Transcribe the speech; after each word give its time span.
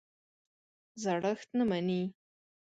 زړښت 1.03 1.47
نه 1.57 1.63
مني. 1.69 2.01